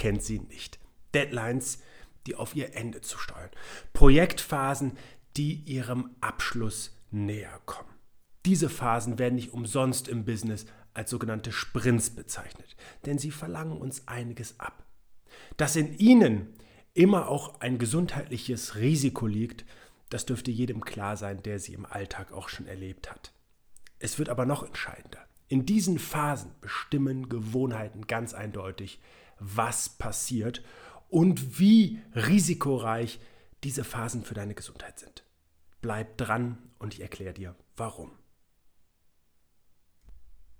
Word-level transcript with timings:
kennt 0.00 0.22
sie 0.22 0.40
nicht. 0.40 0.80
Deadlines, 1.14 1.78
die 2.26 2.34
auf 2.34 2.56
ihr 2.56 2.74
Ende 2.74 3.02
zu 3.02 3.18
steuern. 3.18 3.50
Projektphasen, 3.92 4.96
die 5.36 5.54
ihrem 5.66 6.16
Abschluss 6.20 6.96
näher 7.10 7.60
kommen. 7.66 7.90
Diese 8.46 8.70
Phasen 8.70 9.18
werden 9.18 9.34
nicht 9.34 9.52
umsonst 9.52 10.08
im 10.08 10.24
Business 10.24 10.64
als 10.94 11.10
sogenannte 11.10 11.52
Sprints 11.52 12.10
bezeichnet, 12.10 12.76
denn 13.04 13.18
sie 13.18 13.30
verlangen 13.30 13.76
uns 13.76 14.08
einiges 14.08 14.58
ab. 14.58 14.86
Dass 15.58 15.76
in 15.76 15.96
ihnen 15.98 16.54
immer 16.94 17.28
auch 17.28 17.60
ein 17.60 17.78
gesundheitliches 17.78 18.76
Risiko 18.76 19.26
liegt, 19.26 19.66
das 20.08 20.24
dürfte 20.24 20.50
jedem 20.50 20.80
klar 20.80 21.18
sein, 21.18 21.42
der 21.42 21.58
sie 21.58 21.74
im 21.74 21.84
Alltag 21.84 22.32
auch 22.32 22.48
schon 22.48 22.66
erlebt 22.66 23.10
hat. 23.10 23.32
Es 23.98 24.18
wird 24.18 24.30
aber 24.30 24.46
noch 24.46 24.62
entscheidender. 24.62 25.20
In 25.48 25.66
diesen 25.66 25.98
Phasen 25.98 26.52
bestimmen 26.62 27.28
Gewohnheiten 27.28 28.06
ganz 28.06 28.32
eindeutig, 28.32 29.00
was 29.40 29.88
passiert 29.88 30.62
und 31.08 31.58
wie 31.58 32.00
risikoreich 32.14 33.20
diese 33.64 33.84
Phasen 33.84 34.22
für 34.22 34.34
deine 34.34 34.54
Gesundheit 34.54 34.98
sind. 34.98 35.24
Bleib 35.80 36.16
dran 36.16 36.58
und 36.78 36.94
ich 36.94 37.00
erkläre 37.00 37.34
dir, 37.34 37.56
warum. 37.76 38.12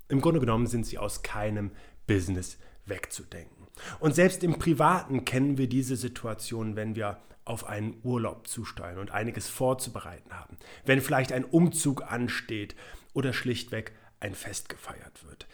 Im 0.08 0.20
Grunde 0.20 0.40
genommen 0.40 0.66
sind 0.66 0.84
sie 0.84 0.98
aus 0.98 1.22
keinem 1.22 1.70
Business 2.06 2.58
wegzudenken. 2.86 3.68
Und 4.00 4.14
selbst 4.14 4.42
im 4.42 4.58
Privaten 4.58 5.24
kennen 5.24 5.56
wir 5.56 5.68
diese 5.68 5.96
Situation, 5.96 6.74
wenn 6.74 6.96
wir 6.96 7.22
auf 7.44 7.66
einen 7.66 8.00
Urlaub 8.02 8.46
zusteuern 8.46 8.98
und 8.98 9.10
einiges 9.10 9.48
vorzubereiten 9.48 10.32
haben. 10.32 10.58
Wenn 10.84 11.00
vielleicht 11.00 11.32
ein 11.32 11.44
Umzug 11.44 12.02
ansteht 12.02 12.74
oder 13.12 13.32
schlichtweg 13.32 13.92
ein 14.20 14.34
Fest 14.34 14.68
gefeiert 14.68 15.24
wird. 15.24 15.46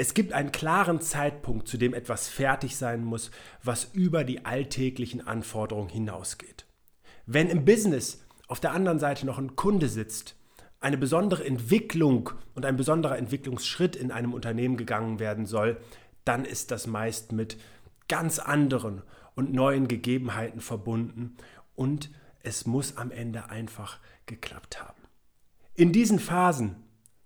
Es 0.00 0.14
gibt 0.14 0.32
einen 0.32 0.52
klaren 0.52 1.00
Zeitpunkt, 1.00 1.66
zu 1.66 1.76
dem 1.76 1.92
etwas 1.92 2.28
fertig 2.28 2.76
sein 2.76 3.04
muss, 3.04 3.32
was 3.64 3.90
über 3.92 4.22
die 4.22 4.46
alltäglichen 4.46 5.26
Anforderungen 5.26 5.88
hinausgeht. 5.88 6.66
Wenn 7.26 7.50
im 7.50 7.64
Business 7.64 8.24
auf 8.46 8.60
der 8.60 8.70
anderen 8.72 9.00
Seite 9.00 9.26
noch 9.26 9.38
ein 9.38 9.56
Kunde 9.56 9.88
sitzt, 9.88 10.36
eine 10.78 10.98
besondere 10.98 11.44
Entwicklung 11.44 12.30
und 12.54 12.64
ein 12.64 12.76
besonderer 12.76 13.18
Entwicklungsschritt 13.18 13.96
in 13.96 14.12
einem 14.12 14.34
Unternehmen 14.34 14.76
gegangen 14.76 15.18
werden 15.18 15.46
soll, 15.46 15.78
dann 16.24 16.44
ist 16.44 16.70
das 16.70 16.86
meist 16.86 17.32
mit 17.32 17.58
ganz 18.06 18.38
anderen 18.38 19.02
und 19.34 19.52
neuen 19.52 19.88
Gegebenheiten 19.88 20.60
verbunden 20.60 21.36
und 21.74 22.08
es 22.44 22.66
muss 22.66 22.96
am 22.96 23.10
Ende 23.10 23.50
einfach 23.50 23.98
geklappt 24.26 24.80
haben. 24.80 25.02
In 25.74 25.92
diesen 25.92 26.20
Phasen 26.20 26.76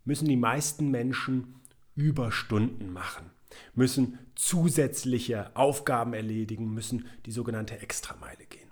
müssen 0.07 0.27
die 0.27 0.37
meisten 0.37 0.91
Menschen 0.91 1.57
Überstunden 1.95 2.93
machen, 2.93 3.31
müssen 3.75 4.19
zusätzliche 4.35 5.55
Aufgaben 5.55 6.15
erledigen, 6.15 6.73
müssen 6.73 7.07
die 7.27 7.33
sogenannte 7.33 7.81
Extrameile 7.81 8.45
gehen. 8.47 8.71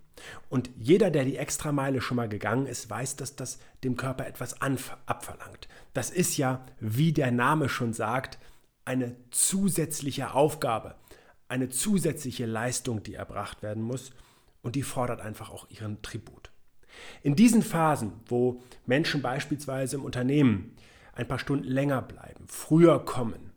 Und 0.49 0.71
jeder, 0.77 1.11
der 1.11 1.25
die 1.25 1.37
Extrameile 1.37 2.01
schon 2.01 2.17
mal 2.17 2.29
gegangen 2.29 2.67
ist, 2.67 2.91
weiß, 2.91 3.17
dass 3.17 3.37
das 3.37 3.59
dem 3.85 3.97
Körper 3.97 4.27
etwas 4.27 4.61
abverlangt. 4.61 5.69
Das 5.93 6.11
ist 6.11 6.37
ja, 6.37 6.65
wie 6.79 7.13
der 7.13 7.31
Name 7.31 7.69
schon 7.69 7.93
sagt, 7.93 8.39
eine 8.85 9.17
zusätzliche 9.31 10.35
Aufgabe, 10.35 10.97
eine 11.49 11.69
zusätzliche 11.69 12.47
Leistung, 12.47 13.03
die 13.03 13.15
erbracht 13.15 13.63
werden 13.63 13.83
muss 13.83 14.13
und 14.63 14.77
die 14.77 14.83
fordert 14.83 15.21
einfach 15.21 15.51
auch 15.51 15.69
ihren 15.71 16.03
Tribut. 16.03 16.51
In 17.23 17.37
diesen 17.37 17.63
Phasen, 17.63 18.13
wo 18.27 18.63
Menschen 18.87 19.23
beispielsweise 19.23 19.97
im 19.97 20.05
Unternehmen 20.05 20.77
ein 21.13 21.29
paar 21.29 21.39
Stunden 21.39 21.65
länger 21.65 22.03
bleiben, 22.03 22.45
früher 22.49 23.05
kommen, 23.05 23.53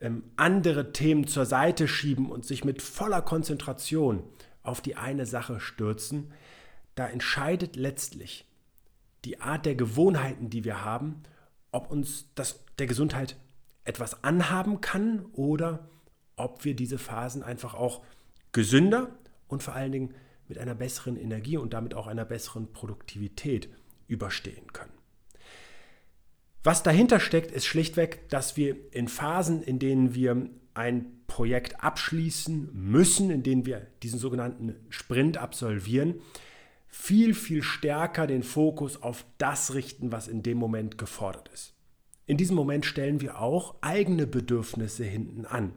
ähm, 0.00 0.24
andere 0.36 0.92
Themen 0.92 1.26
zur 1.26 1.46
Seite 1.46 1.88
schieben 1.88 2.30
und 2.30 2.44
sich 2.44 2.64
mit 2.64 2.82
voller 2.82 3.22
Konzentration 3.22 4.22
auf 4.62 4.80
die 4.80 4.96
eine 4.96 5.26
Sache 5.26 5.60
stürzen, 5.60 6.32
da 6.94 7.06
entscheidet 7.06 7.76
letztlich 7.76 8.46
die 9.24 9.40
Art 9.40 9.66
der 9.66 9.74
Gewohnheiten, 9.74 10.50
die 10.50 10.64
wir 10.64 10.84
haben, 10.84 11.22
ob 11.72 11.90
uns 11.90 12.26
das 12.34 12.64
der 12.78 12.86
Gesundheit 12.86 13.36
etwas 13.84 14.24
anhaben 14.24 14.80
kann 14.80 15.26
oder 15.32 15.88
ob 16.36 16.64
wir 16.64 16.74
diese 16.74 16.98
Phasen 16.98 17.42
einfach 17.42 17.74
auch 17.74 18.02
gesünder 18.52 19.10
und 19.48 19.62
vor 19.62 19.74
allen 19.74 19.92
Dingen 19.92 20.14
mit 20.48 20.58
einer 20.58 20.74
besseren 20.74 21.16
Energie 21.16 21.56
und 21.56 21.72
damit 21.72 21.94
auch 21.94 22.06
einer 22.06 22.24
besseren 22.24 22.72
Produktivität 22.72 23.68
überstehen 24.06 24.72
können. 24.72 24.92
Was 26.64 26.82
dahinter 26.82 27.20
steckt, 27.20 27.52
ist 27.52 27.66
schlichtweg, 27.66 28.26
dass 28.30 28.56
wir 28.56 28.76
in 28.90 29.06
Phasen, 29.08 29.62
in 29.62 29.78
denen 29.78 30.14
wir 30.14 30.48
ein 30.72 31.06
Projekt 31.26 31.84
abschließen 31.84 32.70
müssen, 32.72 33.30
in 33.30 33.42
denen 33.42 33.66
wir 33.66 33.86
diesen 34.02 34.18
sogenannten 34.18 34.74
Sprint 34.88 35.36
absolvieren, 35.36 36.14
viel, 36.88 37.34
viel 37.34 37.62
stärker 37.62 38.26
den 38.26 38.42
Fokus 38.42 39.02
auf 39.02 39.26
das 39.36 39.74
richten, 39.74 40.10
was 40.10 40.26
in 40.26 40.42
dem 40.42 40.56
Moment 40.56 40.96
gefordert 40.96 41.50
ist. 41.52 41.74
In 42.24 42.38
diesem 42.38 42.56
Moment 42.56 42.86
stellen 42.86 43.20
wir 43.20 43.40
auch 43.40 43.74
eigene 43.82 44.26
Bedürfnisse 44.26 45.04
hinten 45.04 45.44
an. 45.44 45.74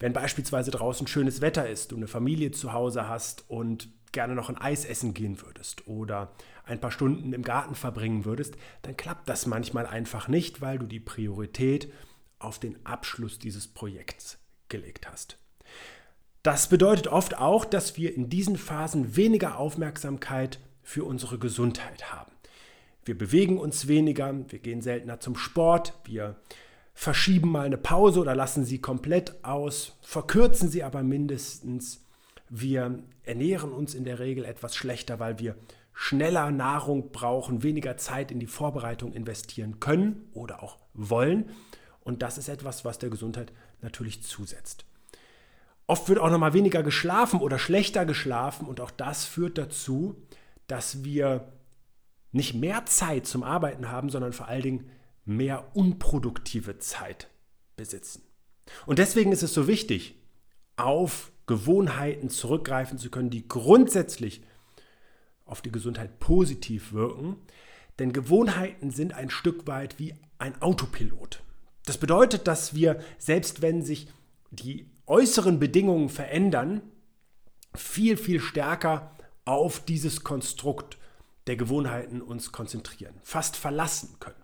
Wenn 0.00 0.14
beispielsweise 0.14 0.70
draußen 0.70 1.06
schönes 1.06 1.42
Wetter 1.42 1.68
ist, 1.68 1.92
du 1.92 1.96
eine 1.96 2.08
Familie 2.08 2.50
zu 2.50 2.72
Hause 2.72 3.06
hast 3.08 3.44
und 3.48 3.88
gerne 4.12 4.34
noch 4.34 4.48
ein 4.48 4.58
Eis 4.58 4.84
essen 4.84 5.14
gehen 5.14 5.40
würdest 5.42 5.86
oder 5.86 6.32
ein 6.64 6.80
paar 6.80 6.90
Stunden 6.90 7.32
im 7.34 7.42
Garten 7.42 7.74
verbringen 7.74 8.24
würdest, 8.24 8.56
dann 8.82 8.96
klappt 8.96 9.28
das 9.28 9.46
manchmal 9.46 9.86
einfach 9.86 10.26
nicht, 10.26 10.62
weil 10.62 10.78
du 10.78 10.86
die 10.86 11.00
Priorität 11.00 11.92
auf 12.38 12.58
den 12.58 12.84
Abschluss 12.84 13.38
dieses 13.38 13.68
Projekts 13.68 14.38
gelegt 14.68 15.06
hast. 15.08 15.36
Das 16.42 16.68
bedeutet 16.68 17.06
oft 17.08 17.36
auch, 17.36 17.66
dass 17.66 17.98
wir 17.98 18.14
in 18.14 18.30
diesen 18.30 18.56
Phasen 18.56 19.16
weniger 19.16 19.58
Aufmerksamkeit 19.58 20.58
für 20.82 21.04
unsere 21.04 21.38
Gesundheit 21.38 22.10
haben. 22.10 22.32
Wir 23.04 23.16
bewegen 23.16 23.58
uns 23.58 23.86
weniger, 23.86 24.34
wir 24.48 24.58
gehen 24.60 24.80
seltener 24.80 25.20
zum 25.20 25.36
Sport, 25.36 25.92
wir 26.04 26.36
verschieben 27.00 27.50
mal 27.50 27.64
eine 27.64 27.78
Pause 27.78 28.20
oder 28.20 28.34
lassen 28.34 28.66
sie 28.66 28.78
komplett 28.78 29.42
aus, 29.42 29.96
verkürzen 30.02 30.68
sie 30.68 30.84
aber 30.84 31.02
mindestens. 31.02 32.04
Wir 32.50 32.98
ernähren 33.22 33.72
uns 33.72 33.94
in 33.94 34.04
der 34.04 34.18
Regel 34.18 34.44
etwas 34.44 34.76
schlechter, 34.76 35.18
weil 35.18 35.38
wir 35.38 35.56
schneller 35.94 36.50
Nahrung 36.50 37.10
brauchen, 37.10 37.62
weniger 37.62 37.96
Zeit 37.96 38.30
in 38.30 38.38
die 38.38 38.46
Vorbereitung 38.46 39.14
investieren 39.14 39.80
können 39.80 40.28
oder 40.34 40.62
auch 40.62 40.76
wollen. 40.92 41.48
Und 42.00 42.20
das 42.20 42.36
ist 42.36 42.50
etwas, 42.50 42.84
was 42.84 42.98
der 42.98 43.08
Gesundheit 43.08 43.50
natürlich 43.80 44.22
zusetzt. 44.22 44.84
Oft 45.86 46.06
wird 46.10 46.18
auch 46.18 46.28
noch 46.28 46.36
mal 46.38 46.52
weniger 46.52 46.82
geschlafen 46.82 47.40
oder 47.40 47.58
schlechter 47.58 48.04
geschlafen 48.04 48.66
und 48.66 48.78
auch 48.78 48.90
das 48.90 49.24
führt 49.24 49.56
dazu, 49.56 50.16
dass 50.66 51.02
wir 51.02 51.50
nicht 52.30 52.52
mehr 52.52 52.84
Zeit 52.84 53.26
zum 53.26 53.42
Arbeiten 53.42 53.90
haben, 53.90 54.10
sondern 54.10 54.34
vor 54.34 54.48
allen 54.48 54.62
Dingen 54.62 54.90
mehr 55.30 55.74
unproduktive 55.74 56.78
Zeit 56.78 57.28
besitzen. 57.76 58.22
Und 58.86 58.98
deswegen 58.98 59.32
ist 59.32 59.42
es 59.42 59.54
so 59.54 59.66
wichtig, 59.66 60.14
auf 60.76 61.32
Gewohnheiten 61.46 62.30
zurückgreifen 62.30 62.98
zu 62.98 63.10
können, 63.10 63.30
die 63.30 63.48
grundsätzlich 63.48 64.42
auf 65.44 65.62
die 65.62 65.72
Gesundheit 65.72 66.20
positiv 66.20 66.92
wirken. 66.92 67.36
Denn 67.98 68.12
Gewohnheiten 68.12 68.90
sind 68.90 69.14
ein 69.14 69.30
Stück 69.30 69.66
weit 69.66 69.98
wie 69.98 70.14
ein 70.38 70.60
Autopilot. 70.62 71.42
Das 71.86 71.98
bedeutet, 71.98 72.46
dass 72.46 72.74
wir, 72.74 73.00
selbst 73.18 73.62
wenn 73.62 73.82
sich 73.82 74.08
die 74.50 74.88
äußeren 75.06 75.58
Bedingungen 75.58 76.08
verändern, 76.08 76.82
viel, 77.74 78.16
viel 78.16 78.40
stärker 78.40 79.16
auf 79.44 79.84
dieses 79.84 80.22
Konstrukt 80.22 80.98
der 81.46 81.56
Gewohnheiten 81.56 82.22
uns 82.22 82.52
konzentrieren, 82.52 83.14
fast 83.22 83.56
verlassen 83.56 84.16
können. 84.20 84.39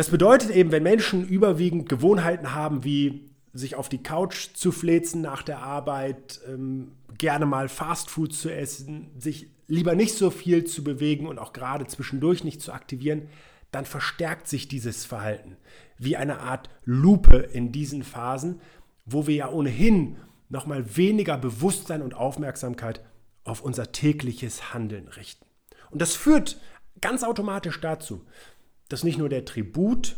Das 0.00 0.08
bedeutet 0.08 0.48
eben, 0.48 0.72
wenn 0.72 0.82
Menschen 0.82 1.28
überwiegend 1.28 1.86
Gewohnheiten 1.86 2.54
haben, 2.54 2.84
wie 2.84 3.30
sich 3.52 3.74
auf 3.74 3.90
die 3.90 4.02
Couch 4.02 4.48
zu 4.54 4.72
flezen 4.72 5.20
nach 5.20 5.42
der 5.42 5.58
Arbeit, 5.58 6.40
ähm, 6.48 6.92
gerne 7.18 7.44
mal 7.44 7.68
Fastfood 7.68 8.32
zu 8.32 8.48
essen, 8.48 9.10
sich 9.18 9.50
lieber 9.66 9.94
nicht 9.94 10.14
so 10.14 10.30
viel 10.30 10.64
zu 10.64 10.82
bewegen 10.82 11.26
und 11.26 11.38
auch 11.38 11.52
gerade 11.52 11.86
zwischendurch 11.86 12.44
nicht 12.44 12.62
zu 12.62 12.72
aktivieren, 12.72 13.28
dann 13.72 13.84
verstärkt 13.84 14.48
sich 14.48 14.68
dieses 14.68 15.04
Verhalten 15.04 15.58
wie 15.98 16.16
eine 16.16 16.40
Art 16.40 16.70
Lupe 16.86 17.36
in 17.36 17.70
diesen 17.70 18.02
Phasen, 18.02 18.62
wo 19.04 19.26
wir 19.26 19.34
ja 19.34 19.50
ohnehin 19.50 20.16
nochmal 20.48 20.96
weniger 20.96 21.36
Bewusstsein 21.36 22.00
und 22.00 22.14
Aufmerksamkeit 22.14 23.04
auf 23.44 23.60
unser 23.60 23.92
tägliches 23.92 24.72
Handeln 24.72 25.08
richten. 25.08 25.44
Und 25.90 26.00
das 26.00 26.14
führt 26.14 26.58
ganz 27.02 27.22
automatisch 27.22 27.82
dazu, 27.82 28.22
dass 28.90 29.04
nicht 29.04 29.16
nur 29.16 29.30
der 29.30 29.46
Tribut 29.46 30.16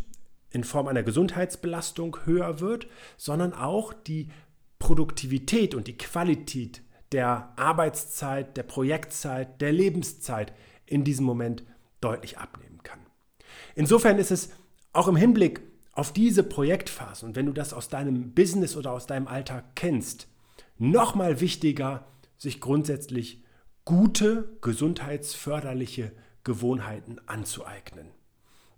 in 0.50 0.64
Form 0.64 0.88
einer 0.88 1.04
Gesundheitsbelastung 1.04 2.18
höher 2.24 2.58
wird, 2.58 2.88
sondern 3.16 3.54
auch 3.54 3.92
die 3.92 4.28
Produktivität 4.80 5.74
und 5.76 5.86
die 5.86 5.96
Qualität 5.96 6.82
der 7.12 7.52
Arbeitszeit, 7.56 8.56
der 8.56 8.64
Projektzeit, 8.64 9.60
der 9.60 9.72
Lebenszeit 9.72 10.52
in 10.86 11.04
diesem 11.04 11.24
Moment 11.24 11.62
deutlich 12.00 12.38
abnehmen 12.38 12.82
kann. 12.82 12.98
Insofern 13.74 14.18
ist 14.18 14.30
es 14.30 14.50
auch 14.92 15.08
im 15.08 15.16
Hinblick 15.16 15.60
auf 15.92 16.12
diese 16.12 16.42
Projektphase 16.42 17.26
und 17.26 17.36
wenn 17.36 17.46
du 17.46 17.52
das 17.52 17.72
aus 17.72 17.88
deinem 17.88 18.32
Business 18.32 18.76
oder 18.76 18.92
aus 18.92 19.06
deinem 19.06 19.28
Alltag 19.28 19.76
kennst, 19.76 20.28
nochmal 20.78 21.40
wichtiger, 21.40 22.06
sich 22.38 22.60
grundsätzlich 22.60 23.44
gute, 23.84 24.56
gesundheitsförderliche 24.62 26.12
Gewohnheiten 26.44 27.20
anzueignen. 27.26 28.08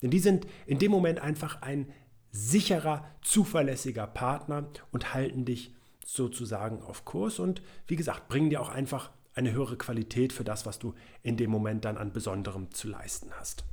Denn 0.05 0.11
die 0.11 0.21
sind 0.21 0.47
in 0.67 0.79
dem 0.79 0.93
Moment 0.93 1.19
einfach 1.19 1.63
ein 1.63 1.91
sicherer, 2.31 3.07
zuverlässiger 3.23 4.07
Partner 4.07 4.69
und 4.93 5.15
halten 5.15 5.47
dich 5.47 5.75
sozusagen 6.05 6.83
auf 6.83 7.07
Kurs 7.07 7.39
und 7.39 7.63
wie 7.87 7.97
gesagt, 7.97 8.29
bringen 8.29 8.51
dir 8.51 8.61
auch 8.61 8.69
einfach 8.69 9.13
eine 9.33 9.53
höhere 9.53 9.79
Qualität 9.79 10.35
für 10.35 10.45
das, 10.45 10.67
was 10.67 10.79
du 10.79 10.93
in 11.23 11.39
dem 11.39 11.51
Moment 11.51 11.87
dann 11.87 11.97
an 11.97 12.13
Besonderem 12.13 12.71
zu 12.71 12.87
leisten 12.87 13.31
hast. 13.41 13.65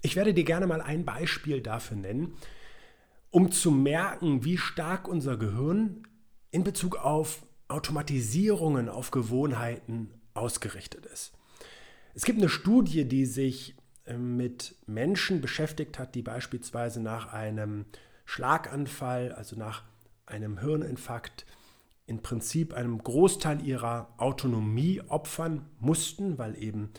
Ich 0.00 0.16
werde 0.16 0.34
dir 0.34 0.42
gerne 0.42 0.66
mal 0.66 0.80
ein 0.80 1.04
Beispiel 1.04 1.60
dafür 1.60 1.96
nennen, 1.96 2.34
um 3.30 3.52
zu 3.52 3.70
merken, 3.70 4.44
wie 4.44 4.58
stark 4.58 5.06
unser 5.06 5.36
Gehirn 5.36 6.02
in 6.50 6.64
Bezug 6.64 6.96
auf 6.96 7.46
Automatisierungen, 7.68 8.88
auf 8.88 9.12
Gewohnheiten 9.12 10.10
ausgerichtet 10.34 11.06
ist. 11.06 11.32
Es 12.14 12.24
gibt 12.24 12.40
eine 12.40 12.48
Studie, 12.48 13.04
die 13.04 13.26
sich 13.26 13.76
mit 14.18 14.74
Menschen 14.86 15.40
beschäftigt 15.40 15.98
hat, 15.98 16.14
die 16.14 16.22
beispielsweise 16.22 17.00
nach 17.00 17.32
einem 17.32 17.86
Schlaganfall, 18.24 19.32
also 19.32 19.56
nach 19.56 19.82
einem 20.26 20.58
Hirninfarkt, 20.58 21.46
im 22.06 22.20
Prinzip 22.20 22.74
einem 22.74 22.98
Großteil 22.98 23.64
ihrer 23.64 24.12
Autonomie 24.18 25.00
opfern 25.08 25.66
mussten, 25.78 26.36
weil 26.36 26.60
eben 26.60 26.90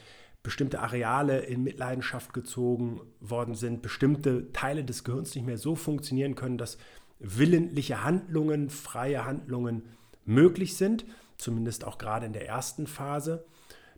bestimmte 0.44 0.80
Areale 0.80 1.40
in 1.40 1.64
Mitleidenschaft 1.64 2.34
gezogen 2.34 3.02
worden 3.20 3.56
sind, 3.56 3.82
bestimmte 3.82 4.52
Teile 4.52 4.84
des 4.84 5.04
Gehirns 5.04 5.36
nicht 5.36 5.46
mehr 5.46 5.58
so 5.58 5.76
funktionieren 5.76 6.36
können, 6.36 6.58
dass 6.58 6.78
willentliche 7.20 8.04
Handlungen, 8.04 8.70
freie 8.70 9.26
Handlungen 9.26 9.84
möglich 10.26 10.76
sind, 10.76 11.06
zumindest 11.38 11.86
auch 11.86 11.98
gerade 11.98 12.26
in 12.26 12.34
der 12.34 12.48
ersten 12.48 12.88
Phase. 12.88 13.46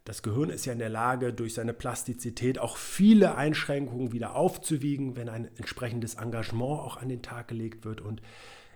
Das 0.05 0.21
Gehirn 0.21 0.51
ist 0.51 0.65
ja 0.65 0.73
in 0.73 0.79
der 0.79 0.89
Lage, 0.89 1.33
durch 1.33 1.55
seine 1.55 1.73
Plastizität 1.73 2.59
auch 2.59 2.77
viele 2.77 3.35
Einschränkungen 3.35 4.11
wieder 4.11 4.35
aufzuwiegen, 4.35 5.15
wenn 5.15 5.29
ein 5.29 5.49
entsprechendes 5.57 6.13
Engagement 6.15 6.79
auch 6.79 6.97
an 6.97 7.09
den 7.09 7.23
Tag 7.23 7.47
gelegt 7.47 7.85
wird 7.85 8.01
und 8.01 8.21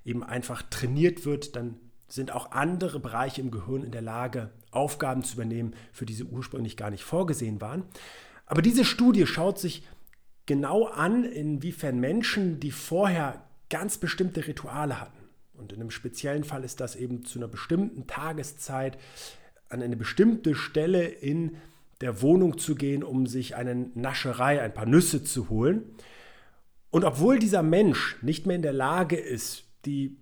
eben 0.04 0.24
einfach 0.24 0.64
trainiert 0.64 1.26
wird, 1.26 1.56
dann 1.56 1.78
sind 2.08 2.32
auch 2.32 2.52
andere 2.52 3.00
Bereiche 3.00 3.42
im 3.42 3.52
Gehirn 3.52 3.84
in 3.84 3.92
der 3.92 4.02
Lage, 4.02 4.50
Aufgaben 4.72 5.24
zu 5.24 5.36
übernehmen, 5.36 5.76
für 5.92 6.08
die 6.08 6.16
sie 6.16 6.24
ursprünglich 6.24 6.76
gar 6.76 6.90
nicht 6.90 7.04
vorgesehen 7.04 7.62
waren. 7.62 7.84
Aber 8.48 8.64
diese 8.64 8.84
Studie 8.84 9.28
schaut 9.28 9.60
sich 9.60 9.88
genau 10.48 10.86
an, 10.86 11.24
inwiefern 11.26 12.00
Menschen, 12.00 12.60
die 12.60 12.72
vorher 12.72 13.44
ganz 13.70 14.00
bestimmte 14.00 14.48
Rituale 14.48 15.00
hatten, 15.00 15.20
und 15.54 15.74
in 15.74 15.82
einem 15.82 15.92
speziellen 15.92 16.46
Fall 16.46 16.64
ist 16.64 16.80
das 16.80 16.96
eben 16.96 17.26
zu 17.26 17.38
einer 17.38 17.50
bestimmten 17.50 18.08
Tageszeit 18.08 18.98
an 19.70 19.82
eine 19.82 19.96
bestimmte 19.96 20.56
Stelle 20.56 21.06
in 21.06 21.58
der 22.02 22.22
Wohnung 22.22 22.58
zu 22.58 22.76
gehen, 22.76 23.04
um 23.04 23.28
sich 23.28 23.56
eine 23.56 23.76
Nascherei, 23.94 24.62
ein 24.62 24.74
paar 24.74 24.86
Nüsse 24.86 25.24
zu 25.24 25.50
holen. 25.50 25.84
Und 26.92 27.04
obwohl 27.04 27.40
dieser 27.40 27.64
Mensch 27.64 28.18
nicht 28.22 28.46
mehr 28.46 28.56
in 28.56 28.62
der 28.62 28.74
Lage 28.74 29.16
ist, 29.16 29.66
die 29.86 30.18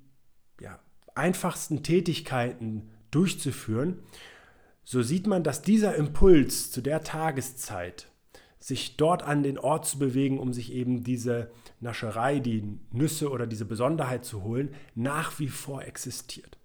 ja, 0.60 0.80
einfachsten 1.16 1.84
Tätigkeiten 1.84 2.90
durchzuführen, 3.12 4.00
so 4.84 5.02
sieht 5.02 5.28
man, 5.28 5.44
dass 5.44 5.62
dieser 5.62 5.96
Impuls 5.96 6.72
zu 6.72 6.82
der 6.82 7.04
Tageszeit, 7.04 8.08
sich 8.60 8.98
dort 8.98 9.24
an 9.24 9.44
den 9.44 9.58
Ort 9.58 9.86
zu 9.86 10.00
bewegen, 10.00 10.40
um 10.40 10.52
sich 10.52 10.74
eben 10.74 11.04
diese 11.04 11.52
Nascherei, 11.80 12.40
die 12.40 12.80
Nüsse 12.92 13.30
oder 13.30 13.48
diese 13.48 13.66
Besonderheit 13.66 14.26
zu 14.26 14.44
holen, 14.44 14.74
nach 14.96 15.40
wie 15.40 15.48
vor 15.48 15.84
existiert. 15.84 16.58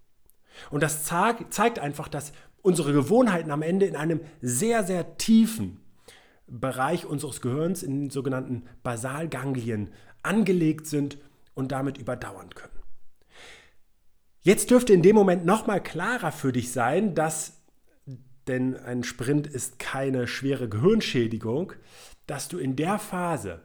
Und 0.69 0.83
das 0.83 1.05
zeigt 1.05 1.79
einfach, 1.79 2.07
dass 2.07 2.33
unsere 2.63 2.93
Gewohnheiten 2.93 3.51
am 3.51 3.61
Ende 3.61 3.85
in 3.85 3.95
einem 3.95 4.21
sehr, 4.41 4.83
sehr 4.83 5.17
tiefen 5.17 5.79
Bereich 6.47 7.05
unseres 7.05 7.41
Gehirns, 7.41 7.83
in 7.83 8.01
den 8.01 8.09
sogenannten 8.09 8.63
Basalganglien, 8.81 9.93
angelegt 10.23 10.87
sind 10.87 11.17
und 11.53 11.71
damit 11.71 11.97
überdauern 11.97 12.49
können. 12.55 12.73
Jetzt 14.41 14.71
dürfte 14.71 14.93
in 14.93 15.01
dem 15.01 15.15
Moment 15.15 15.45
nochmal 15.45 15.81
klarer 15.81 16.31
für 16.31 16.51
dich 16.51 16.71
sein, 16.71 17.15
dass, 17.15 17.61
denn 18.47 18.75
ein 18.75 19.03
Sprint 19.03 19.47
ist 19.47 19.79
keine 19.79 20.27
schwere 20.27 20.67
Gehirnschädigung, 20.67 21.73
dass 22.27 22.47
du 22.49 22.57
in 22.57 22.75
der 22.75 22.99
Phase 22.99 23.61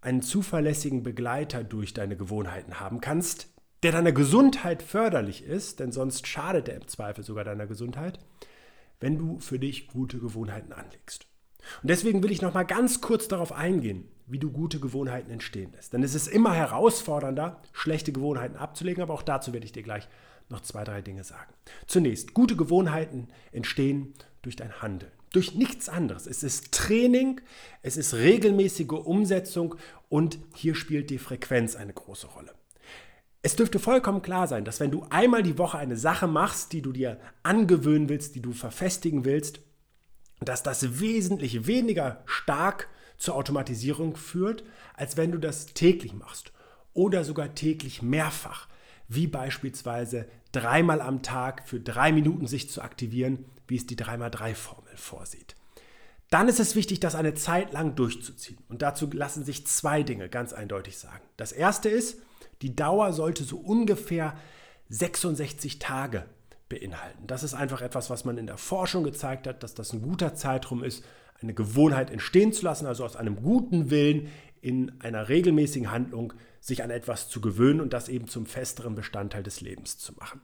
einen 0.00 0.22
zuverlässigen 0.22 1.02
Begleiter 1.02 1.62
durch 1.64 1.94
deine 1.94 2.16
Gewohnheiten 2.16 2.80
haben 2.80 3.00
kannst, 3.00 3.51
der 3.82 3.92
deiner 3.92 4.12
Gesundheit 4.12 4.82
förderlich 4.82 5.44
ist, 5.44 5.80
denn 5.80 5.92
sonst 5.92 6.26
schadet 6.26 6.68
er 6.68 6.76
im 6.76 6.88
Zweifel 6.88 7.24
sogar 7.24 7.44
deiner 7.44 7.66
Gesundheit, 7.66 8.18
wenn 9.00 9.18
du 9.18 9.38
für 9.40 9.58
dich 9.58 9.88
gute 9.88 10.18
Gewohnheiten 10.18 10.72
anlegst. 10.72 11.26
Und 11.82 11.90
deswegen 11.90 12.22
will 12.22 12.32
ich 12.32 12.42
noch 12.42 12.54
mal 12.54 12.64
ganz 12.64 13.00
kurz 13.00 13.28
darauf 13.28 13.52
eingehen, 13.52 14.08
wie 14.26 14.38
du 14.38 14.50
gute 14.50 14.80
Gewohnheiten 14.80 15.30
entstehen 15.30 15.72
lässt. 15.72 15.92
Denn 15.92 16.02
es 16.02 16.14
ist 16.14 16.28
immer 16.28 16.54
herausfordernder, 16.54 17.60
schlechte 17.72 18.12
Gewohnheiten 18.12 18.56
abzulegen, 18.56 19.02
aber 19.02 19.14
auch 19.14 19.22
dazu 19.22 19.52
werde 19.52 19.66
ich 19.66 19.72
dir 19.72 19.82
gleich 19.82 20.08
noch 20.48 20.60
zwei, 20.60 20.84
drei 20.84 21.02
Dinge 21.02 21.24
sagen. 21.24 21.52
Zunächst, 21.86 22.34
gute 22.34 22.56
Gewohnheiten 22.56 23.28
entstehen 23.52 24.14
durch 24.42 24.56
dein 24.56 24.82
Handeln. 24.82 25.12
Durch 25.32 25.54
nichts 25.54 25.88
anderes. 25.88 26.26
Es 26.26 26.42
ist 26.42 26.72
Training, 26.72 27.40
es 27.80 27.96
ist 27.96 28.14
regelmäßige 28.14 28.90
Umsetzung 28.90 29.76
und 30.08 30.38
hier 30.54 30.74
spielt 30.74 31.10
die 31.10 31.18
Frequenz 31.18 31.74
eine 31.74 31.92
große 31.92 32.26
Rolle. 32.26 32.52
Es 33.44 33.56
dürfte 33.56 33.80
vollkommen 33.80 34.22
klar 34.22 34.46
sein, 34.46 34.64
dass 34.64 34.78
wenn 34.78 34.92
du 34.92 35.04
einmal 35.10 35.42
die 35.42 35.58
Woche 35.58 35.76
eine 35.76 35.96
Sache 35.96 36.28
machst, 36.28 36.72
die 36.72 36.80
du 36.80 36.92
dir 36.92 37.18
angewöhnen 37.42 38.08
willst, 38.08 38.36
die 38.36 38.40
du 38.40 38.52
verfestigen 38.52 39.24
willst, 39.24 39.60
dass 40.40 40.62
das 40.62 41.00
wesentlich 41.00 41.66
weniger 41.66 42.22
stark 42.24 42.88
zur 43.18 43.34
Automatisierung 43.34 44.16
führt, 44.16 44.62
als 44.94 45.16
wenn 45.16 45.32
du 45.32 45.38
das 45.38 45.66
täglich 45.66 46.14
machst 46.14 46.52
oder 46.92 47.24
sogar 47.24 47.54
täglich 47.54 48.00
mehrfach, 48.00 48.68
wie 49.08 49.26
beispielsweise 49.26 50.28
dreimal 50.52 51.00
am 51.00 51.22
Tag 51.22 51.66
für 51.66 51.80
drei 51.80 52.12
Minuten 52.12 52.46
sich 52.46 52.70
zu 52.70 52.80
aktivieren, 52.80 53.44
wie 53.66 53.76
es 53.76 53.86
die 53.86 53.96
3x3-Formel 53.96 54.96
vorsieht. 54.96 55.56
Dann 56.30 56.48
ist 56.48 56.60
es 56.60 56.76
wichtig, 56.76 57.00
das 57.00 57.14
eine 57.14 57.34
Zeit 57.34 57.72
lang 57.72 57.94
durchzuziehen. 57.94 58.58
Und 58.68 58.82
dazu 58.82 59.10
lassen 59.12 59.44
sich 59.44 59.66
zwei 59.66 60.02
Dinge 60.02 60.28
ganz 60.28 60.52
eindeutig 60.52 60.96
sagen. 60.96 61.22
Das 61.36 61.52
erste 61.52 61.88
ist, 61.88 62.18
die 62.62 62.74
Dauer 62.74 63.12
sollte 63.12 63.44
so 63.44 63.58
ungefähr 63.58 64.36
66 64.88 65.78
Tage 65.78 66.26
beinhalten. 66.68 67.26
Das 67.26 67.42
ist 67.42 67.54
einfach 67.54 67.82
etwas, 67.82 68.08
was 68.08 68.24
man 68.24 68.38
in 68.38 68.46
der 68.46 68.56
Forschung 68.56 69.04
gezeigt 69.04 69.46
hat, 69.46 69.62
dass 69.62 69.74
das 69.74 69.92
ein 69.92 70.02
guter 70.02 70.34
Zeitraum 70.34 70.84
ist, 70.84 71.04
eine 71.40 71.54
Gewohnheit 71.54 72.10
entstehen 72.10 72.52
zu 72.52 72.64
lassen, 72.64 72.86
also 72.86 73.04
aus 73.04 73.16
einem 73.16 73.36
guten 73.36 73.90
Willen 73.90 74.28
in 74.60 75.00
einer 75.00 75.28
regelmäßigen 75.28 75.90
Handlung 75.90 76.32
sich 76.60 76.84
an 76.84 76.90
etwas 76.90 77.28
zu 77.28 77.40
gewöhnen 77.40 77.80
und 77.80 77.92
das 77.92 78.08
eben 78.08 78.28
zum 78.28 78.46
festeren 78.46 78.94
Bestandteil 78.94 79.42
des 79.42 79.60
Lebens 79.60 79.98
zu 79.98 80.12
machen. 80.14 80.40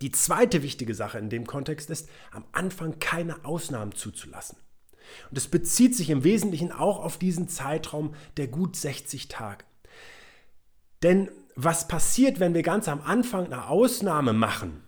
Die 0.00 0.12
zweite 0.12 0.62
wichtige 0.62 0.94
Sache 0.94 1.18
in 1.18 1.28
dem 1.28 1.46
Kontext 1.46 1.90
ist, 1.90 2.08
am 2.30 2.44
Anfang 2.52 2.98
keine 3.00 3.44
Ausnahmen 3.44 3.92
zuzulassen. 3.92 4.58
Und 5.30 5.38
es 5.38 5.48
bezieht 5.48 5.94
sich 5.94 6.10
im 6.10 6.24
Wesentlichen 6.24 6.72
auch 6.72 7.00
auf 7.00 7.18
diesen 7.18 7.48
Zeitraum 7.48 8.14
der 8.36 8.48
gut 8.48 8.76
60 8.76 9.28
Tage. 9.28 9.64
Denn 11.02 11.30
was 11.54 11.88
passiert, 11.88 12.40
wenn 12.40 12.54
wir 12.54 12.62
ganz 12.62 12.88
am 12.88 13.00
Anfang 13.00 13.46
eine 13.46 13.68
Ausnahme 13.68 14.32
machen, 14.32 14.82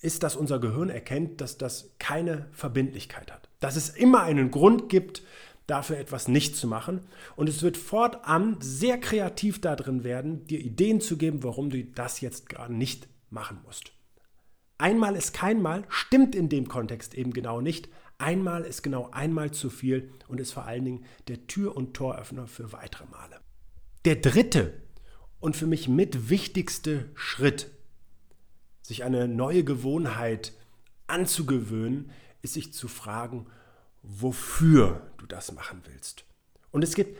ist, 0.00 0.22
dass 0.22 0.36
unser 0.36 0.58
Gehirn 0.58 0.88
erkennt, 0.88 1.40
dass 1.40 1.58
das 1.58 1.94
keine 1.98 2.48
Verbindlichkeit 2.52 3.32
hat. 3.32 3.48
Dass 3.60 3.76
es 3.76 3.88
immer 3.90 4.22
einen 4.22 4.50
Grund 4.50 4.88
gibt, 4.88 5.22
dafür 5.66 5.98
etwas 5.98 6.28
nicht 6.28 6.56
zu 6.56 6.66
machen. 6.66 7.00
Und 7.34 7.48
es 7.48 7.62
wird 7.62 7.76
fortan 7.76 8.56
sehr 8.60 8.98
kreativ 8.98 9.60
darin 9.60 10.04
werden, 10.04 10.46
dir 10.46 10.60
Ideen 10.60 11.00
zu 11.00 11.16
geben, 11.16 11.42
warum 11.42 11.70
du 11.70 11.84
das 11.84 12.20
jetzt 12.20 12.48
gerade 12.48 12.74
nicht 12.74 13.08
machen 13.30 13.58
musst. 13.64 13.92
Einmal 14.78 15.16
ist 15.16 15.32
kein 15.32 15.62
Mal, 15.62 15.84
stimmt 15.88 16.34
in 16.34 16.48
dem 16.48 16.68
Kontext 16.68 17.14
eben 17.14 17.32
genau 17.32 17.60
nicht. 17.60 17.88
Einmal 18.18 18.62
ist 18.62 18.82
genau 18.82 19.10
einmal 19.10 19.50
zu 19.50 19.70
viel 19.70 20.12
und 20.28 20.40
ist 20.40 20.52
vor 20.52 20.64
allen 20.66 20.84
Dingen 20.84 21.04
der 21.28 21.46
Tür- 21.46 21.76
und 21.76 21.94
Toröffner 21.94 22.46
für 22.46 22.72
weitere 22.72 23.06
Male. 23.06 23.40
Der 24.06 24.14
dritte 24.14 24.72
und 25.40 25.56
für 25.56 25.66
mich 25.66 25.88
mit 25.88 26.30
wichtigste 26.30 27.10
Schritt, 27.16 27.72
sich 28.80 29.02
eine 29.02 29.26
neue 29.26 29.64
Gewohnheit 29.64 30.52
anzugewöhnen, 31.08 32.12
ist 32.40 32.54
sich 32.54 32.72
zu 32.72 32.86
fragen, 32.86 33.48
wofür 34.04 35.10
du 35.18 35.26
das 35.26 35.50
machen 35.50 35.82
willst. 35.86 36.24
Und 36.70 36.84
es 36.84 36.94
gibt 36.94 37.18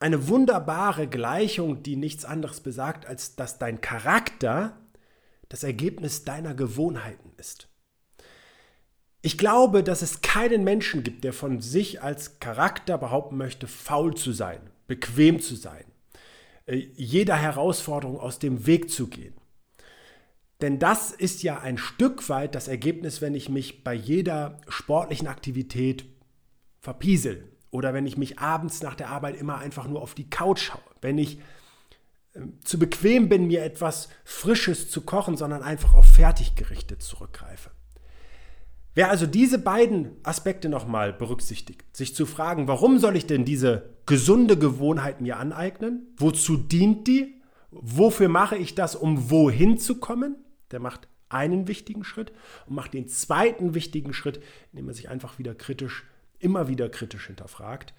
eine 0.00 0.28
wunderbare 0.28 1.08
Gleichung, 1.08 1.82
die 1.82 1.96
nichts 1.96 2.24
anderes 2.24 2.62
besagt, 2.62 3.04
als 3.04 3.36
dass 3.36 3.58
dein 3.58 3.82
Charakter 3.82 4.78
das 5.50 5.62
Ergebnis 5.62 6.24
deiner 6.24 6.54
Gewohnheiten 6.54 7.32
ist. 7.36 7.68
Ich 9.20 9.36
glaube, 9.36 9.84
dass 9.84 10.00
es 10.00 10.22
keinen 10.22 10.64
Menschen 10.64 11.02
gibt, 11.02 11.24
der 11.24 11.34
von 11.34 11.60
sich 11.60 12.02
als 12.02 12.40
Charakter 12.40 12.96
behaupten 12.96 13.36
möchte, 13.36 13.66
faul 13.66 14.14
zu 14.14 14.32
sein, 14.32 14.70
bequem 14.86 15.40
zu 15.40 15.54
sein, 15.54 15.84
jeder 16.74 17.36
Herausforderung 17.36 18.18
aus 18.18 18.38
dem 18.38 18.66
Weg 18.66 18.90
zu 18.90 19.08
gehen. 19.08 19.34
Denn 20.60 20.78
das 20.78 21.12
ist 21.12 21.42
ja 21.42 21.60
ein 21.60 21.78
Stück 21.78 22.28
weit 22.28 22.54
das 22.54 22.68
Ergebnis, 22.68 23.22
wenn 23.22 23.34
ich 23.34 23.48
mich 23.48 23.84
bei 23.84 23.94
jeder 23.94 24.60
sportlichen 24.68 25.28
Aktivität 25.28 26.04
verpiesel 26.80 27.48
oder 27.70 27.94
wenn 27.94 28.06
ich 28.06 28.16
mich 28.16 28.38
abends 28.38 28.82
nach 28.82 28.94
der 28.94 29.10
Arbeit 29.10 29.36
immer 29.36 29.58
einfach 29.58 29.86
nur 29.86 30.02
auf 30.02 30.14
die 30.14 30.28
Couch 30.28 30.62
schaue, 30.62 30.80
wenn 31.00 31.18
ich 31.18 31.38
äh, 32.34 32.40
zu 32.64 32.78
bequem 32.78 33.28
bin, 33.28 33.46
mir 33.46 33.62
etwas 33.62 34.08
Frisches 34.24 34.90
zu 34.90 35.02
kochen, 35.02 35.36
sondern 35.36 35.62
einfach 35.62 35.94
auf 35.94 36.06
Fertiggerichte 36.06 36.98
zurückgreife. 36.98 37.70
Wer 38.94 39.10
also 39.10 39.26
diese 39.26 39.58
beiden 39.58 40.16
Aspekte 40.24 40.68
nochmal 40.68 41.12
berücksichtigt, 41.12 41.84
sich 41.96 42.14
zu 42.14 42.26
fragen, 42.26 42.66
warum 42.66 42.98
soll 42.98 43.16
ich 43.16 43.26
denn 43.26 43.44
diese 43.44 43.90
gesunde 44.06 44.58
Gewohnheit 44.58 45.20
mir 45.20 45.36
aneignen? 45.38 46.08
Wozu 46.16 46.56
dient 46.56 47.06
die? 47.06 47.40
Wofür 47.70 48.28
mache 48.28 48.56
ich 48.56 48.74
das, 48.74 48.96
um 48.96 49.30
wohin 49.30 49.78
zu 49.78 50.00
kommen? 50.00 50.36
Der 50.70 50.80
macht 50.80 51.06
einen 51.28 51.68
wichtigen 51.68 52.04
Schritt 52.04 52.32
und 52.66 52.74
macht 52.74 52.94
den 52.94 53.08
zweiten 53.08 53.74
wichtigen 53.74 54.12
Schritt, 54.12 54.42
indem 54.72 54.88
er 54.88 54.94
sich 54.94 55.08
einfach 55.08 55.38
wieder 55.38 55.54
kritisch, 55.54 56.04
immer 56.38 56.68
wieder 56.68 56.88
kritisch 56.88 57.26
hinterfragt. 57.26 57.94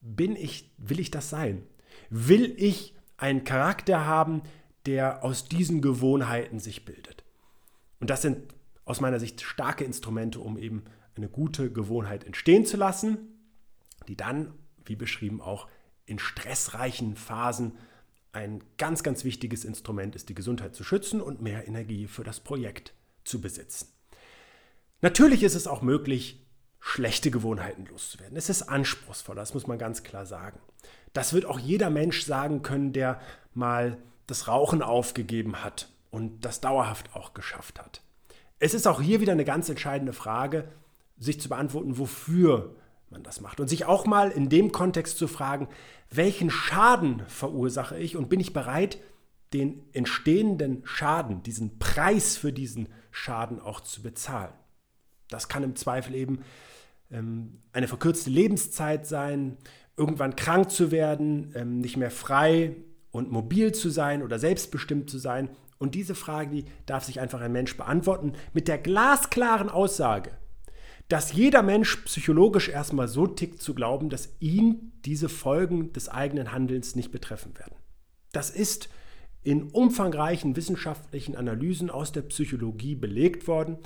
Bin 0.00 0.34
ich, 0.34 0.72
will 0.78 0.98
ich 0.98 1.10
das 1.10 1.30
sein? 1.30 1.62
Will 2.10 2.54
ich 2.56 2.94
einen 3.16 3.44
Charakter 3.44 4.04
haben, 4.06 4.42
der 4.86 5.24
aus 5.24 5.48
diesen 5.48 5.80
Gewohnheiten 5.80 6.58
sich 6.58 6.84
bildet? 6.84 7.24
Und 8.00 8.10
das 8.10 8.22
sind 8.22 8.38
aus 8.84 9.00
meiner 9.00 9.20
Sicht 9.20 9.40
starke 9.42 9.84
Instrumente, 9.84 10.40
um 10.40 10.58
eben 10.58 10.84
eine 11.14 11.28
gute 11.28 11.70
Gewohnheit 11.70 12.24
entstehen 12.24 12.64
zu 12.64 12.76
lassen, 12.76 13.18
die 14.08 14.16
dann, 14.16 14.52
wie 14.84 14.96
beschrieben, 14.96 15.40
auch 15.40 15.68
in 16.06 16.18
stressreichen 16.18 17.16
Phasen 17.16 17.76
ein 18.32 18.62
ganz, 18.78 19.02
ganz 19.02 19.24
wichtiges 19.24 19.64
Instrument 19.64 20.16
ist, 20.16 20.28
die 20.28 20.34
Gesundheit 20.34 20.74
zu 20.74 20.84
schützen 20.84 21.20
und 21.20 21.42
mehr 21.42 21.68
Energie 21.68 22.06
für 22.06 22.24
das 22.24 22.40
Projekt 22.40 22.94
zu 23.24 23.40
besitzen. 23.40 23.88
Natürlich 25.02 25.42
ist 25.42 25.54
es 25.54 25.66
auch 25.66 25.82
möglich, 25.82 26.46
schlechte 26.80 27.30
Gewohnheiten 27.30 27.86
loszuwerden. 27.86 28.36
Es 28.36 28.48
ist 28.48 28.62
anspruchsvoll, 28.62 29.36
das 29.36 29.54
muss 29.54 29.66
man 29.66 29.78
ganz 29.78 30.02
klar 30.02 30.26
sagen. 30.26 30.58
Das 31.12 31.32
wird 31.32 31.44
auch 31.44 31.58
jeder 31.58 31.90
Mensch 31.90 32.24
sagen 32.24 32.62
können, 32.62 32.92
der 32.92 33.20
mal 33.54 33.98
das 34.26 34.48
Rauchen 34.48 34.82
aufgegeben 34.82 35.62
hat 35.62 35.92
und 36.10 36.44
das 36.44 36.60
dauerhaft 36.60 37.14
auch 37.14 37.34
geschafft 37.34 37.78
hat. 37.78 38.02
Es 38.62 38.74
ist 38.74 38.86
auch 38.86 39.02
hier 39.02 39.20
wieder 39.20 39.32
eine 39.32 39.44
ganz 39.44 39.68
entscheidende 39.68 40.12
Frage, 40.12 40.68
sich 41.18 41.40
zu 41.40 41.48
beantworten, 41.48 41.98
wofür 41.98 42.76
man 43.10 43.24
das 43.24 43.40
macht. 43.40 43.58
Und 43.58 43.66
sich 43.66 43.86
auch 43.86 44.06
mal 44.06 44.30
in 44.30 44.50
dem 44.50 44.70
Kontext 44.70 45.18
zu 45.18 45.26
fragen, 45.26 45.66
welchen 46.10 46.48
Schaden 46.48 47.24
verursache 47.26 47.98
ich 47.98 48.16
und 48.16 48.28
bin 48.28 48.38
ich 48.38 48.52
bereit, 48.52 48.98
den 49.52 49.82
entstehenden 49.92 50.82
Schaden, 50.84 51.42
diesen 51.42 51.80
Preis 51.80 52.36
für 52.36 52.52
diesen 52.52 52.86
Schaden 53.10 53.58
auch 53.58 53.80
zu 53.80 54.00
bezahlen. 54.00 54.52
Das 55.28 55.48
kann 55.48 55.64
im 55.64 55.74
Zweifel 55.74 56.14
eben 56.14 56.44
ähm, 57.10 57.58
eine 57.72 57.88
verkürzte 57.88 58.30
Lebenszeit 58.30 59.08
sein, 59.08 59.56
irgendwann 59.96 60.36
krank 60.36 60.70
zu 60.70 60.92
werden, 60.92 61.50
ähm, 61.56 61.80
nicht 61.80 61.96
mehr 61.96 62.12
frei 62.12 62.76
und 63.10 63.32
mobil 63.32 63.72
zu 63.72 63.90
sein 63.90 64.22
oder 64.22 64.38
selbstbestimmt 64.38 65.10
zu 65.10 65.18
sein 65.18 65.50
und 65.82 65.96
diese 65.96 66.14
Frage, 66.14 66.50
die 66.50 66.64
darf 66.86 67.02
sich 67.02 67.18
einfach 67.18 67.40
ein 67.40 67.50
Mensch 67.50 67.76
beantworten 67.76 68.34
mit 68.52 68.68
der 68.68 68.78
glasklaren 68.78 69.68
Aussage, 69.68 70.30
dass 71.08 71.32
jeder 71.32 71.62
Mensch 71.62 71.96
psychologisch 72.04 72.68
erstmal 72.68 73.08
so 73.08 73.26
tickt 73.26 73.60
zu 73.60 73.74
glauben, 73.74 74.08
dass 74.08 74.28
ihn 74.38 74.92
diese 75.04 75.28
Folgen 75.28 75.92
des 75.92 76.08
eigenen 76.08 76.52
Handelns 76.52 76.94
nicht 76.94 77.10
betreffen 77.10 77.58
werden. 77.58 77.74
Das 78.30 78.48
ist 78.48 78.90
in 79.42 79.70
umfangreichen 79.70 80.54
wissenschaftlichen 80.54 81.34
Analysen 81.34 81.90
aus 81.90 82.12
der 82.12 82.22
Psychologie 82.22 82.94
belegt 82.94 83.48
worden. 83.48 83.76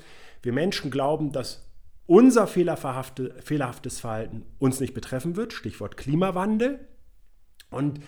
Wir 0.43 0.53
Menschen 0.53 0.91
glauben, 0.91 1.33
dass 1.33 1.67
unser 2.05 2.47
fehlerhaftes 2.47 4.01
Verhalten 4.01 4.45
uns 4.59 4.81
nicht 4.81 4.93
betreffen 4.93 5.35
wird, 5.35 5.55
Stichwort 5.55 5.97
Klimawandel. 5.97 6.79
Und 7.71 8.01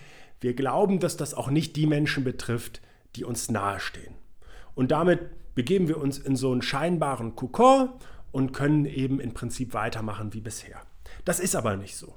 wir 0.43 0.53
glauben, 0.53 1.01
dass 1.01 1.17
das 1.17 1.33
auch 1.33 1.49
nicht 1.49 1.75
die 1.75 1.87
Menschen 1.87 2.23
betrifft, 2.23 2.83
die 3.17 3.25
uns 3.25 3.51
nahestehen. 3.51 4.15
Und 4.75 4.91
damit 4.91 5.55
begeben 5.55 5.89
wir 5.89 5.99
uns 5.99 6.19
in 6.19 6.37
so 6.37 6.53
einen 6.53 6.63
scheinbaren 6.63 7.35
Kokon 7.35 7.91
und 8.31 8.53
können 8.53 8.85
eben 8.85 9.21
im 9.21 9.35
Prinzip 9.35 9.75
weitermachen 9.75 10.33
wie 10.35 10.41
bisher. 10.41 10.81
Das 11.25 11.41
ist 11.41 11.57
aber 11.57 11.77
nicht 11.77 11.97
so. 11.97 12.15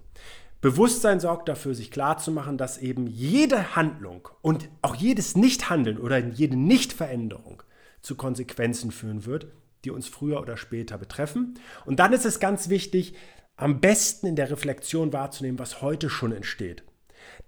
Bewusstsein 0.62 1.20
sorgt 1.20 1.50
dafür, 1.50 1.74
sich 1.74 1.90
klarzumachen, 1.90 2.58
dass 2.58 2.78
eben 2.78 3.08
jede 3.08 3.76
Handlung 3.76 4.30
und 4.44 4.70
auch 4.84 4.96
jedes 4.96 5.36
Nichthandeln 5.36 5.98
oder 5.98 6.20
jede 6.20 6.56
Nichtveränderung 6.56 7.64
zu 8.02 8.16
Konsequenzen 8.16 8.92
führen 8.92 9.26
wird, 9.26 9.48
die 9.84 9.90
uns 9.90 10.08
früher 10.08 10.40
oder 10.40 10.58
später 10.58 11.00
betreffen. 11.00 11.56
Und 11.86 12.00
dann 12.00 12.14
ist 12.14 12.26
es 12.26 12.40
ganz 12.40 12.70
wichtig, 12.70 13.16
am 13.56 13.80
besten 13.80 14.28
in 14.28 14.36
der 14.36 14.52
Reflexion 14.52 15.14
wahrzunehmen, 15.14 15.58
was 15.58 15.82
heute 15.82 16.10
schon 16.10 16.32
entsteht. 16.32 16.84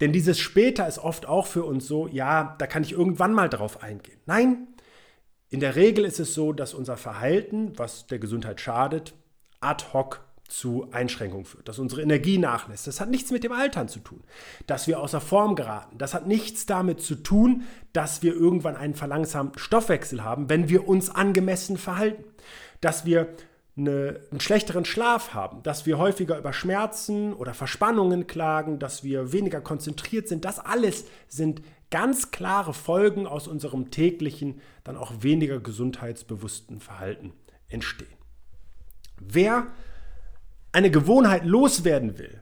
Denn 0.01 0.11
dieses 0.11 0.39
später 0.39 0.87
ist 0.87 0.99
oft 0.99 1.25
auch 1.25 1.47
für 1.47 1.63
uns 1.63 1.87
so, 1.87 2.07
ja, 2.07 2.55
da 2.59 2.67
kann 2.67 2.83
ich 2.83 2.91
irgendwann 2.91 3.33
mal 3.33 3.49
drauf 3.49 3.83
eingehen. 3.83 4.19
Nein, 4.25 4.67
in 5.49 5.59
der 5.59 5.75
Regel 5.75 6.05
ist 6.05 6.19
es 6.19 6.33
so, 6.33 6.51
dass 6.51 6.73
unser 6.73 6.97
Verhalten, 6.97 7.77
was 7.77 8.07
der 8.07 8.19
Gesundheit 8.19 8.59
schadet, 8.59 9.13
ad 9.59 9.85
hoc 9.93 10.21
zu 10.47 10.87
Einschränkungen 10.91 11.45
führt, 11.45 11.67
dass 11.67 11.79
unsere 11.79 12.01
Energie 12.01 12.37
nachlässt. 12.37 12.85
Das 12.85 12.99
hat 12.99 13.09
nichts 13.09 13.31
mit 13.31 13.43
dem 13.43 13.51
Altern 13.51 13.87
zu 13.87 13.99
tun, 13.99 14.23
dass 14.67 14.87
wir 14.87 14.99
außer 14.99 15.21
Form 15.21 15.55
geraten. 15.55 15.97
Das 15.97 16.13
hat 16.13 16.27
nichts 16.27 16.65
damit 16.65 17.01
zu 17.01 17.15
tun, 17.15 17.63
dass 17.91 18.21
wir 18.21 18.33
irgendwann 18.33 18.75
einen 18.75 18.93
verlangsamten 18.93 19.59
Stoffwechsel 19.59 20.23
haben, 20.23 20.49
wenn 20.49 20.69
wir 20.69 20.87
uns 20.87 21.09
angemessen 21.09 21.77
verhalten. 21.77 22.23
Dass 22.81 23.05
wir 23.05 23.29
eine, 23.75 24.19
einen 24.29 24.39
schlechteren 24.39 24.85
Schlaf 24.85 25.33
haben, 25.33 25.63
dass 25.63 25.85
wir 25.85 25.97
häufiger 25.97 26.37
über 26.37 26.53
Schmerzen 26.53 27.33
oder 27.33 27.53
Verspannungen 27.53 28.27
klagen, 28.27 28.79
dass 28.79 29.03
wir 29.03 29.33
weniger 29.33 29.61
konzentriert 29.61 30.27
sind, 30.27 30.45
das 30.45 30.59
alles 30.59 31.05
sind 31.27 31.61
ganz 31.89 32.31
klare 32.31 32.73
Folgen 32.73 33.27
aus 33.27 33.47
unserem 33.47 33.91
täglichen, 33.91 34.61
dann 34.83 34.97
auch 34.97 35.11
weniger 35.21 35.59
gesundheitsbewussten 35.59 36.79
Verhalten 36.79 37.33
entstehen. 37.67 38.07
Wer 39.19 39.67
eine 40.71 40.91
Gewohnheit 40.91 41.45
loswerden 41.45 42.17
will, 42.17 42.41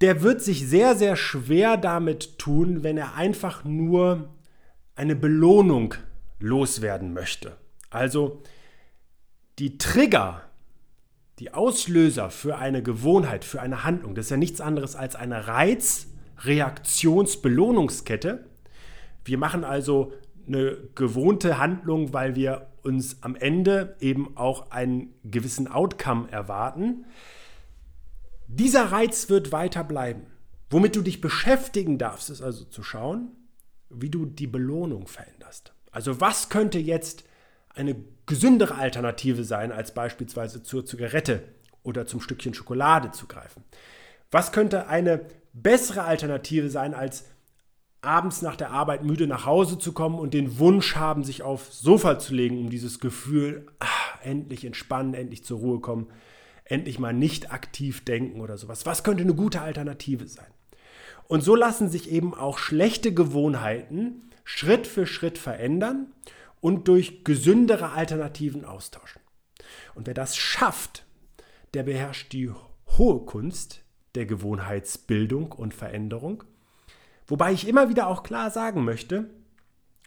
der 0.00 0.22
wird 0.22 0.42
sich 0.42 0.66
sehr, 0.66 0.96
sehr 0.96 1.16
schwer 1.16 1.76
damit 1.76 2.38
tun, 2.38 2.82
wenn 2.82 2.98
er 2.98 3.14
einfach 3.14 3.64
nur 3.64 4.28
eine 4.96 5.16
Belohnung 5.16 5.94
loswerden 6.38 7.14
möchte. 7.14 7.56
Also 7.90 8.42
die 9.58 9.78
Trigger, 9.78 10.42
die 11.38 11.54
Auslöser 11.54 12.30
für 12.30 12.58
eine 12.58 12.82
Gewohnheit, 12.82 13.44
für 13.44 13.60
eine 13.60 13.84
Handlung, 13.84 14.14
das 14.14 14.26
ist 14.26 14.30
ja 14.30 14.36
nichts 14.36 14.60
anderes 14.60 14.94
als 14.96 15.16
eine 15.16 15.46
Reiz-Reaktions-Belohnungskette. 15.46 18.46
Wir 19.24 19.38
machen 19.38 19.64
also 19.64 20.12
eine 20.46 20.76
gewohnte 20.94 21.56
Handlung, 21.58 22.12
weil 22.12 22.36
wir 22.36 22.68
uns 22.82 23.22
am 23.22 23.34
Ende 23.34 23.96
eben 24.00 24.36
auch 24.36 24.70
einen 24.70 25.14
gewissen 25.24 25.68
Outcome 25.68 26.30
erwarten. 26.30 27.06
Dieser 28.46 28.92
Reiz 28.92 29.30
wird 29.30 29.52
weiter 29.52 29.84
bleiben. 29.84 30.26
Womit 30.68 30.96
du 30.96 31.02
dich 31.02 31.20
beschäftigen 31.20 31.98
darfst, 31.98 32.30
ist 32.30 32.42
also 32.42 32.64
zu 32.64 32.82
schauen, 32.82 33.30
wie 33.88 34.10
du 34.10 34.26
die 34.26 34.46
Belohnung 34.46 35.06
veränderst. 35.06 35.72
Also 35.90 36.20
was 36.20 36.50
könnte 36.50 36.78
jetzt 36.78 37.24
eine 37.74 37.96
gesündere 38.26 38.76
Alternative 38.76 39.44
sein, 39.44 39.72
als 39.72 39.92
beispielsweise 39.92 40.62
zur 40.62 40.86
Zigarette 40.86 41.42
oder 41.82 42.06
zum 42.06 42.20
Stückchen 42.20 42.54
Schokolade 42.54 43.10
zu 43.10 43.26
greifen? 43.26 43.64
Was 44.30 44.52
könnte 44.52 44.88
eine 44.88 45.26
bessere 45.52 46.02
Alternative 46.02 46.70
sein, 46.70 46.94
als 46.94 47.24
abends 48.00 48.42
nach 48.42 48.56
der 48.56 48.70
Arbeit 48.70 49.04
müde 49.04 49.26
nach 49.26 49.46
Hause 49.46 49.78
zu 49.78 49.92
kommen 49.92 50.18
und 50.18 50.34
den 50.34 50.58
Wunsch 50.58 50.96
haben, 50.96 51.24
sich 51.24 51.42
aufs 51.42 51.80
Sofa 51.80 52.18
zu 52.18 52.34
legen, 52.34 52.58
um 52.58 52.70
dieses 52.70 53.00
Gefühl, 53.00 53.66
ach, 53.78 54.20
endlich 54.22 54.64
entspannen, 54.64 55.14
endlich 55.14 55.44
zur 55.44 55.58
Ruhe 55.58 55.80
kommen, 55.80 56.08
endlich 56.64 56.98
mal 56.98 57.12
nicht 57.12 57.52
aktiv 57.52 58.04
denken 58.04 58.40
oder 58.40 58.58
sowas. 58.58 58.86
Was 58.86 59.04
könnte 59.04 59.22
eine 59.22 59.34
gute 59.34 59.60
Alternative 59.60 60.26
sein? 60.26 60.46
Und 61.26 61.42
so 61.42 61.54
lassen 61.54 61.88
sich 61.88 62.10
eben 62.10 62.34
auch 62.34 62.58
schlechte 62.58 63.14
Gewohnheiten 63.14 64.30
Schritt 64.44 64.86
für 64.86 65.06
Schritt 65.06 65.38
verändern 65.38 66.08
und 66.64 66.88
durch 66.88 67.24
gesündere 67.24 67.90
Alternativen 67.90 68.64
austauschen. 68.64 69.20
Und 69.94 70.06
wer 70.06 70.14
das 70.14 70.34
schafft, 70.34 71.04
der 71.74 71.82
beherrscht 71.82 72.32
die 72.32 72.50
hohe 72.96 73.26
Kunst 73.26 73.82
der 74.14 74.24
Gewohnheitsbildung 74.24 75.52
und 75.52 75.74
Veränderung. 75.74 76.42
Wobei 77.26 77.52
ich 77.52 77.68
immer 77.68 77.90
wieder 77.90 78.06
auch 78.06 78.22
klar 78.22 78.50
sagen 78.50 78.82
möchte, 78.82 79.28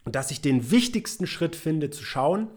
dass 0.03 0.31
ich 0.31 0.41
den 0.41 0.71
wichtigsten 0.71 1.27
Schritt 1.27 1.55
finde, 1.55 1.91
zu 1.91 2.03
schauen, 2.03 2.47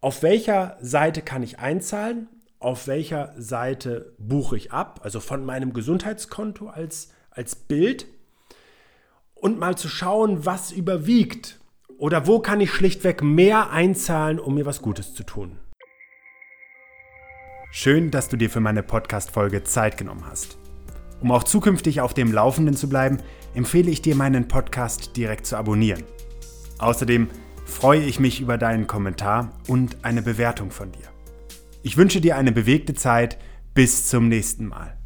auf 0.00 0.24
welcher 0.24 0.76
Seite 0.80 1.22
kann 1.22 1.44
ich 1.44 1.60
einzahlen, 1.60 2.26
auf 2.58 2.88
welcher 2.88 3.32
Seite 3.40 4.12
buche 4.18 4.56
ich 4.56 4.72
ab, 4.72 5.02
also 5.04 5.20
von 5.20 5.44
meinem 5.44 5.72
Gesundheitskonto 5.72 6.66
als, 6.66 7.12
als 7.30 7.54
Bild 7.54 8.08
und 9.36 9.60
mal 9.60 9.78
zu 9.78 9.88
schauen, 9.88 10.44
was 10.44 10.72
überwiegt 10.72 11.60
Oder 12.04 12.26
wo 12.26 12.38
kann 12.38 12.60
ich 12.60 12.70
schlichtweg 12.70 13.22
mehr 13.22 13.70
einzahlen, 13.70 14.38
um 14.38 14.56
mir 14.56 14.66
was 14.66 14.82
Gutes 14.82 15.14
zu 15.14 15.24
tun? 15.24 15.58
Schön, 17.70 18.10
dass 18.10 18.28
du 18.28 18.36
dir 18.36 18.50
für 18.50 18.60
meine 18.60 18.82
Podcast-Folge 18.82 19.64
Zeit 19.64 19.96
genommen 19.96 20.26
hast. 20.28 20.58
Um 21.22 21.32
auch 21.32 21.44
zukünftig 21.44 22.02
auf 22.02 22.12
dem 22.12 22.30
Laufenden 22.30 22.76
zu 22.76 22.90
bleiben, 22.90 23.22
empfehle 23.54 23.90
ich 23.90 24.02
dir, 24.02 24.16
meinen 24.16 24.48
Podcast 24.48 25.16
direkt 25.16 25.46
zu 25.46 25.56
abonnieren. 25.56 26.04
Außerdem 26.76 27.30
freue 27.64 28.02
ich 28.02 28.20
mich 28.20 28.38
über 28.38 28.58
deinen 28.58 28.86
Kommentar 28.86 29.52
und 29.66 30.04
eine 30.04 30.20
Bewertung 30.20 30.72
von 30.72 30.92
dir. 30.92 31.08
Ich 31.82 31.96
wünsche 31.96 32.20
dir 32.20 32.36
eine 32.36 32.52
bewegte 32.52 32.92
Zeit. 32.92 33.38
Bis 33.72 34.08
zum 34.08 34.28
nächsten 34.28 34.66
Mal. 34.66 34.98